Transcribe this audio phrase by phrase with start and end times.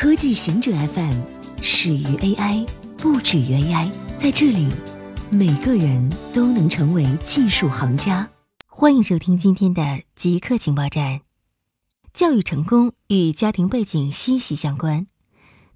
[0.00, 1.12] 科技行者 FM
[1.60, 2.66] 始于 AI，
[2.96, 3.90] 不止于 AI。
[4.18, 4.66] 在这里，
[5.30, 8.26] 每个人都能成为技术行家。
[8.66, 11.20] 欢迎收听今天的极客情报站。
[12.14, 15.06] 教育成功与家庭背景息息相关，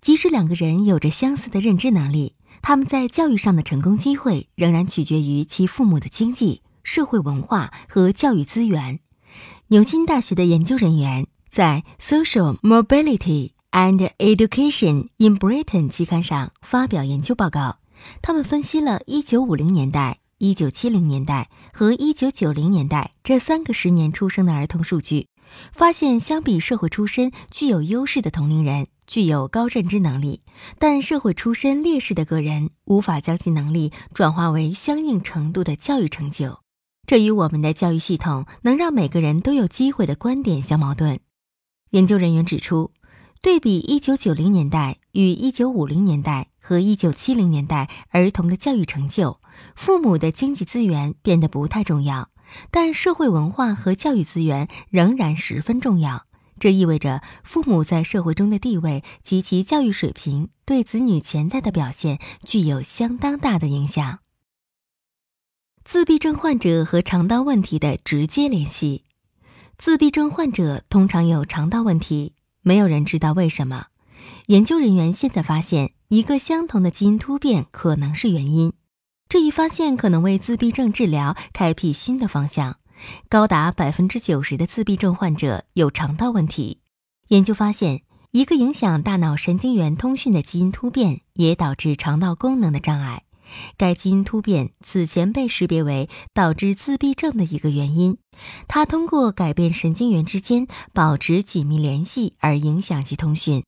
[0.00, 9.00] 即使两个人有着相似的认知能力，他们在教育上的成功机会仍然取决于其父母的经济、社会文化和教育资源。
[9.66, 17.78] 牛津大学的研究人员在《Social Mobility and Education in Britain》期刊上发表研究报告，
[18.22, 25.26] 他们分析了1950年代、1970年代和1990年代这三个十年出生的儿童数据。
[25.72, 30.42] 发现，相比社会出身具有优势的同龄人，具有高认知能力，
[30.78, 36.60] 但社会出身劣势的个人无法将其能力转化为相应程度的教育成就。
[37.08, 41.18] 这与我们的教育系统能让每个人都有机会的观点相矛盾。
[41.90, 42.90] 研究人员指出，
[43.44, 49.38] 对比1990年代与1950年代和1970年代儿童的教育成就，
[49.76, 52.30] 父母的经济资源变得不太重要。
[52.70, 56.24] 但社会文化和教育资源仍然十分重要，
[56.58, 64.20] 这意味着父母在社会中的地位及其教育水平对子女潜在的表现具有相当大的影响。
[65.84, 69.04] 自闭症患者和肠道问题的直接联系：
[69.76, 72.32] 自闭症患者通常有肠道问题，
[72.64, 73.86] 没有人知道为什么。
[74.46, 78.72] 研究人员现在发现，一个相同的基因突变可能是原因。
[79.28, 82.78] 这一发现可能为自闭症治疗开辟新的方向。
[83.28, 86.80] 高达百分之九十的自闭症患者有肠道问题。
[87.28, 93.24] 研究发现，一个影响大脑神经元通讯的基因突变也导致肠道功能的障碍。
[93.76, 98.18] 该基因突变此前被识别为导致自闭症的一个原因。
[98.68, 103.64] 它通过改变神经元之间保持紧密联系而影响其通讯。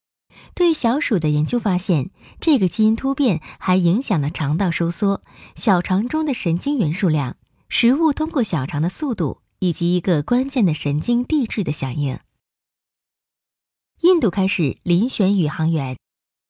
[0.54, 2.10] 对小鼠的研究发现，
[2.40, 5.22] 这个基因突变还影响了肠道收缩、
[5.54, 7.36] 小肠中的神经元数量、
[7.68, 12.18] 食物通过小肠的速度以及一个关键的神经递质的响应。
[14.02, 15.96] 印度开始遴选宇航员，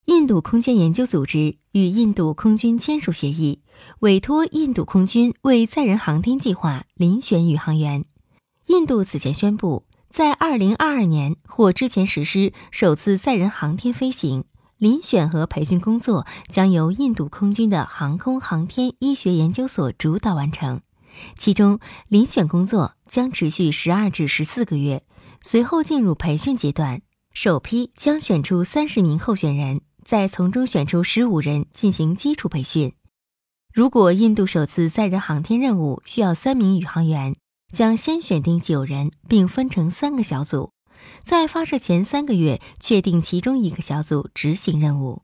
[0.06, 3.60] 印度空间研究组织与印度空军签署协议，
[3.98, 8.04] 委托印度空军为载人航天计划遴选宇航员。
[8.66, 9.84] 印度此前宣布。
[10.08, 14.44] 在二零二二年或之前实施首次载人航天飞行，
[14.78, 20.80] 遴选和培训工作将由印度空军的航空航天医学研究所主导完成。
[21.36, 25.02] 其中，遴选工作将持续十二至十四个月，
[25.40, 27.02] 随后进入培训阶段。
[27.34, 32.94] 首批将选出三十名候选人，再从中选出十五人进行基础培训。
[33.74, 37.36] 如果印度首次载人航天任务需要三名宇航员。
[37.72, 40.70] 将先选定九人，并分成三个小组，
[41.24, 45.22] 在发射前三个月确定其中一个小组执行任务。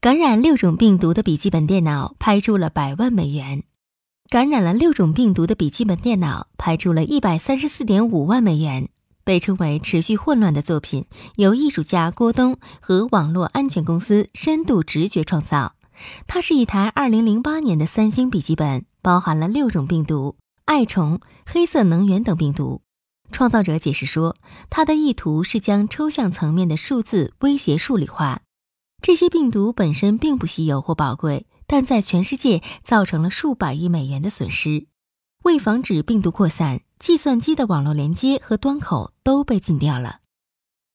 [0.00, 3.64] 感染六种病毒的笔记本电脑拍出了百万美元。
[4.30, 8.88] 感染了六种病毒的笔记本电脑拍出了一百三十四点五万美元，
[9.24, 11.06] 被称为持续混乱的作品，
[11.36, 15.74] 由艺术家郭东和网络安全公司深度直觉创造。
[16.26, 18.84] 它是一台二零零八年的三星笔记本。
[19.04, 22.82] 包含了六种病毒：爱虫、黑色能源等病毒。
[23.32, 24.36] 创造者解释说，
[24.70, 28.42] 他的意图是将抽象层面的数字威胁数理化。
[29.02, 34.86] 这些病毒本身并不稀有或宝贵，但在全世界造成了数百亿美元的损失。
[35.42, 40.20] 为防止病毒扩散，计算机的网络连接和端口都被禁掉了。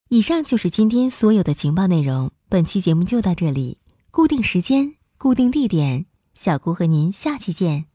[0.08, 2.32] 以上就是今天所有的情报内容。
[2.48, 3.80] 本期节目就到这里，
[4.10, 7.87] 固定时间，固定地点，小姑和您下期见。